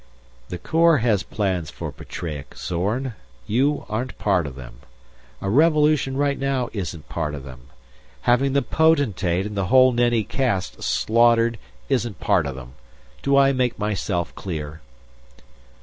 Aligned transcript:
"The 0.49 0.57
Corps 0.57 0.97
has 1.03 1.21
plans 1.21 1.69
for 1.69 1.91
Petreac, 1.91 2.57
Zorn. 2.57 3.13
You 3.45 3.85
aren't 3.87 4.17
part 4.17 4.47
of 4.47 4.55
them. 4.55 4.79
A 5.43 5.47
revolution 5.47 6.17
right 6.17 6.39
now 6.39 6.71
isn't 6.73 7.07
part 7.07 7.35
of 7.35 7.43
them. 7.43 7.67
Having 8.21 8.53
the 8.53 8.63
Potentate 8.63 9.45
and 9.45 9.55
the 9.55 9.67
whole 9.67 9.91
Nenni 9.91 10.23
caste 10.27 10.81
slaughtered 10.81 11.59
isn't 11.87 12.19
part 12.19 12.47
of 12.47 12.55
them. 12.55 12.73
Do 13.21 13.37
I 13.37 13.53
make 13.53 13.77
myself 13.77 14.33
clear?" 14.33 14.81